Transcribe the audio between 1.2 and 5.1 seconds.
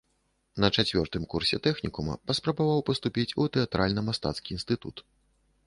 курсе тэхнікума паспрабаваў паступіць у тэатральна-мастацкі інстытут.